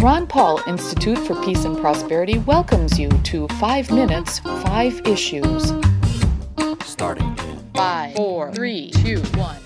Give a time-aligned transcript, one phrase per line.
[0.00, 5.74] The Ron Paul Institute for Peace and Prosperity welcomes you to 5 Minutes, 5 Issues.
[6.86, 9.56] Starting in 5, 4, 3, 2, 1.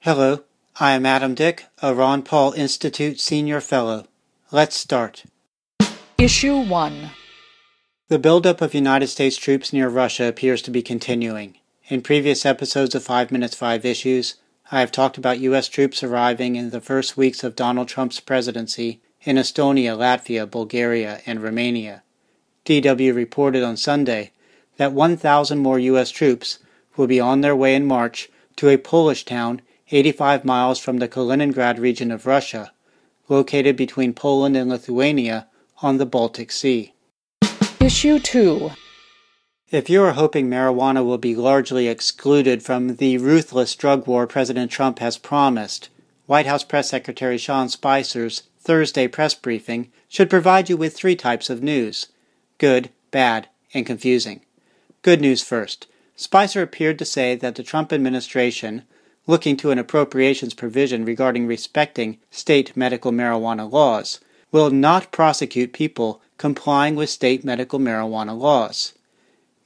[0.00, 0.42] Hello,
[0.80, 4.08] I am Adam Dick, a Ron Paul Institute Senior Fellow.
[4.50, 5.22] Let's start.
[6.18, 7.10] Issue 1.
[8.08, 11.58] The buildup of United States troops near Russia appears to be continuing.
[11.86, 14.34] In previous episodes of 5 Minutes 5 Issues,
[14.70, 15.66] I have talked about U.S.
[15.66, 21.42] troops arriving in the first weeks of Donald Trump's presidency in Estonia, Latvia, Bulgaria, and
[21.42, 22.02] Romania.
[22.66, 24.32] DW reported on Sunday
[24.76, 26.10] that 1,000 more U.S.
[26.10, 26.58] troops
[26.96, 31.08] will be on their way in March to a Polish town 85 miles from the
[31.08, 32.72] Kaliningrad region of Russia,
[33.28, 35.46] located between Poland and Lithuania
[35.80, 36.92] on the Baltic Sea.
[37.80, 38.70] Issue 2.
[39.70, 44.70] If you are hoping marijuana will be largely excluded from the ruthless drug war President
[44.70, 45.90] Trump has promised,
[46.24, 51.50] White House Press Secretary Sean Spicer's Thursday press briefing should provide you with three types
[51.50, 52.06] of news
[52.56, 54.40] good, bad, and confusing.
[55.02, 55.86] Good news first.
[56.16, 58.84] Spicer appeared to say that the Trump administration,
[59.26, 64.18] looking to an appropriations provision regarding respecting state medical marijuana laws,
[64.50, 68.94] will not prosecute people complying with state medical marijuana laws.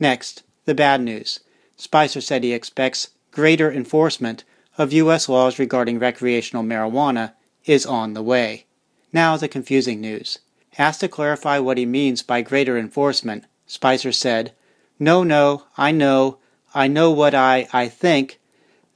[0.03, 1.39] Next, the bad news.
[1.77, 4.43] Spicer said he expects greater enforcement
[4.77, 5.29] of U.S.
[5.29, 7.35] laws regarding recreational marijuana
[7.67, 8.67] is on the way.
[9.13, 10.41] Now, the confusing news.
[10.77, 14.53] Asked to clarify what he means by greater enforcement, Spicer said,
[14.99, 16.39] No, no, I know,
[16.75, 18.41] I know what I, I think.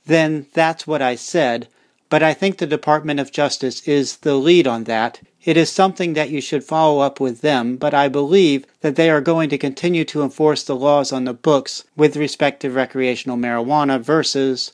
[0.07, 1.69] Then that's what I said,
[2.09, 6.15] but I think the Department of Justice is the lead on that, it is something
[6.15, 9.57] that you should follow up with them, but I believe that they are going to
[9.57, 14.73] continue to enforce the laws on the books with respect to recreational marijuana versus.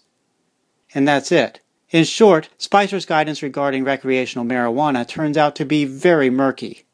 [0.94, 1.60] And that's it.
[1.90, 6.86] In short, Spicer's guidance regarding recreational marijuana turns out to be very murky.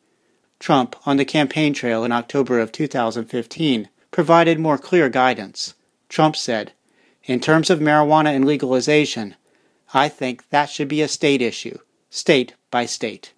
[0.59, 5.75] Trump, on the campaign trail in October of 2015, provided more clear guidance.
[6.09, 6.73] Trump said,
[7.27, 9.37] In terms of marijuana and legalization,
[9.95, 11.79] I think that should be a state issue,
[12.11, 13.35] state by state.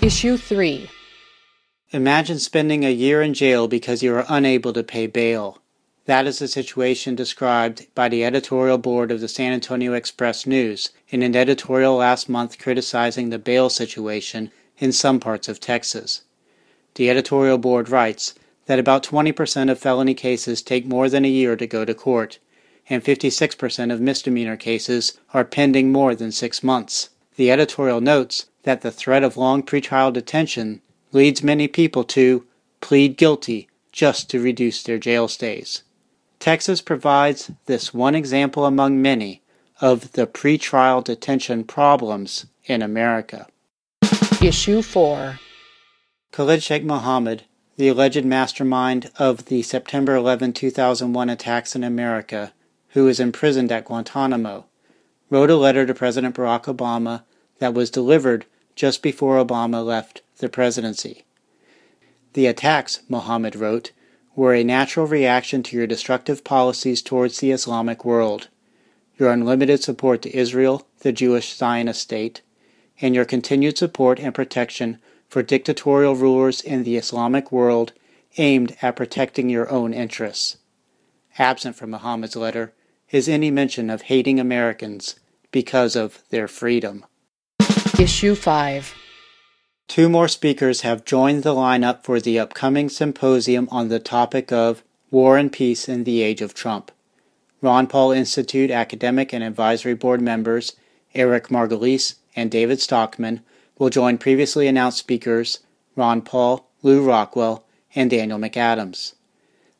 [0.00, 0.88] Issue 3.
[1.90, 5.58] Imagine spending a year in jail because you are unable to pay bail.
[6.04, 10.90] That is the situation described by the editorial board of the San Antonio Express News
[11.08, 16.22] in an editorial last month criticizing the bail situation in some parts of Texas.
[16.94, 18.34] The editorial board writes
[18.66, 22.38] that about 20% of felony cases take more than a year to go to court,
[22.88, 27.10] and 56% of misdemeanor cases are pending more than six months.
[27.38, 30.82] The editorial notes that the threat of long pretrial detention
[31.12, 32.44] leads many people to
[32.80, 35.84] plead guilty just to reduce their jail stays.
[36.40, 39.40] Texas provides this one example among many
[39.80, 43.46] of the pretrial detention problems in America.
[44.42, 45.38] Issue 4.
[46.32, 47.44] Khalid Sheikh Mohammed,
[47.76, 52.52] the alleged mastermind of the September 11, 2001 attacks in America,
[52.88, 54.64] who is imprisoned at Guantanamo,
[55.30, 57.22] wrote a letter to President Barack Obama
[57.58, 61.24] that was delivered just before Obama left the presidency.
[62.34, 63.90] The attacks, Mohammed wrote,
[64.36, 68.48] were a natural reaction to your destructive policies towards the Islamic world,
[69.18, 72.42] your unlimited support to Israel, the Jewish Zionist state,
[73.00, 74.98] and your continued support and protection
[75.28, 77.92] for dictatorial rulers in the Islamic world
[78.36, 80.58] aimed at protecting your own interests.
[81.38, 82.72] Absent from Mohammed's letter
[83.10, 85.18] is any mention of hating Americans
[85.50, 87.04] because of their freedom.
[87.98, 88.94] Issue 5.
[89.88, 94.84] Two more speakers have joined the lineup for the upcoming symposium on the topic of
[95.10, 96.92] War and Peace in the Age of Trump.
[97.60, 100.76] Ron Paul Institute academic and advisory board members
[101.12, 103.40] Eric Margolis and David Stockman
[103.78, 105.58] will join previously announced speakers
[105.96, 107.64] Ron Paul, Lew Rockwell,
[107.96, 109.14] and Daniel McAdams.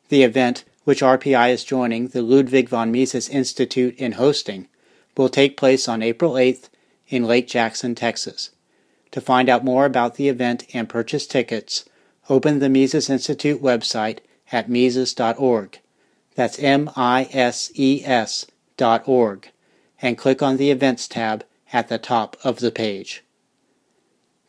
[0.09, 4.67] The event, which RPI is joining the Ludwig von Mises Institute in hosting,
[5.15, 6.67] will take place on April 8th
[7.09, 8.51] in Lake Jackson, Texas.
[9.11, 11.85] To find out more about the event and purchase tickets,
[12.29, 14.19] open the Mises Institute website
[14.51, 15.79] at Mises.org.
[16.35, 18.45] That's M I S E S
[18.77, 19.49] dot org,
[20.01, 23.23] and click on the Events tab at the top of the page.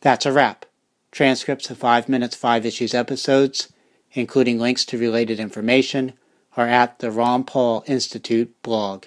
[0.01, 0.67] That's a wrap.
[1.11, 3.73] Transcripts of 5 Minutes 5 Issues episodes,
[4.13, 6.13] including links to related information,
[6.57, 9.07] are at the Ron Paul Institute blog.